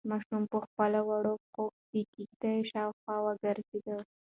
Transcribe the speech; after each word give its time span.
ماشوم 0.09 0.43
په 0.51 0.57
خپلو 0.65 0.99
وړو 1.07 1.33
پښو 1.41 1.65
د 1.91 1.93
کيږدۍ 2.13 2.57
شاوخوا 2.71 3.15
وګرځېد. 3.25 3.87